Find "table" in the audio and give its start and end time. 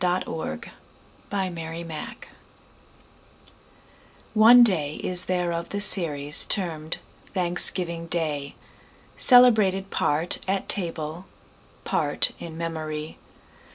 10.67-11.27